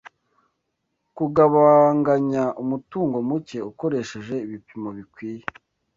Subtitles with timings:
[1.15, 5.43] Kugabanganya umutungo muke ukoresheje ibipimo bikwiye